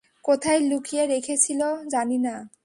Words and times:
কোথায় 0.23 0.59
লুকিয়ে 0.61 1.03
রেখেছিল 1.05 1.61
জানি 1.91 2.17
না! 2.17 2.35